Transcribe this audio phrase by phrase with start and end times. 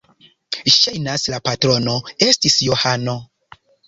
[0.75, 1.93] Ŝajnas, la patrono
[2.29, 3.15] estis Johano.